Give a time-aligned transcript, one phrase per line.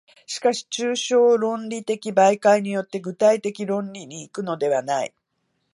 [0.25, 5.13] しかし抽象論理的媒介によって具体的論理に行くのではない。